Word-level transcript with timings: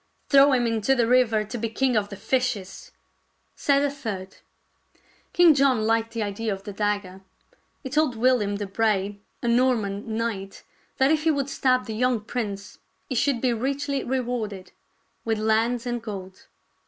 "Throw 0.31 0.51
him 0.51 0.65
into 0.65 0.95
the 0.95 1.05
river 1.05 1.43
to 1.43 1.57
be 1.59 1.69
king 1.69 1.95
of 1.95 2.09
the 2.09 2.15
fishes," 2.15 2.91
said 3.55 3.83
a 3.83 3.91
third. 3.91 4.37
King 5.31 5.53
John 5.53 5.81
Hked 5.81 6.09
the 6.09 6.23
idea 6.23 6.51
of 6.51 6.63
the 6.63 6.73
dagger. 6.73 7.21
He 7.83 7.91
told 7.91 8.15
WiUiam 8.15 8.57
de 8.57 8.65
Bray, 8.65 9.19
a 9.43 9.47
Norman 9.47 10.17
knight, 10.17 10.63
that 10.97 11.11
if 11.11 11.21
he 11.21 11.29
would 11.29 11.49
stab 11.51 11.85
the 11.85 11.93
young 11.93 12.19
prince 12.21 12.79
he 13.09 13.13
should 13.13 13.41
be 13.41 13.53
richly 13.53 14.03
rewarded 14.03 14.71
with 15.23 15.37
lands 15.37 15.85
and 15.85 16.01
gold. 16.01 16.47